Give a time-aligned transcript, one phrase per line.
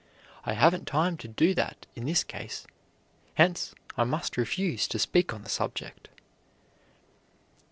[0.47, 2.65] I haven't time to do that in this case,
[3.35, 6.09] hence, I must refuse to speak on the subject."